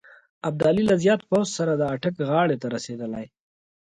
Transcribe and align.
ابدالي 0.47 0.83
له 0.87 0.95
زیات 1.03 1.21
پوځ 1.29 1.47
سره 1.57 1.71
د 1.75 1.81
اټک 1.93 2.15
غاړې 2.29 2.55
ته 2.61 2.67
رسېدلی. 2.75 3.25